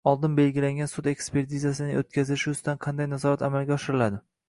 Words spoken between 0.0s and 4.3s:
Oldin belgilangan sud ekspertizasining o‘tkazilishi ustidan qanday nazorat amalga oshiriladi?